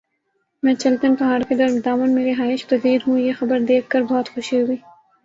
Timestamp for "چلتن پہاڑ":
0.75-1.41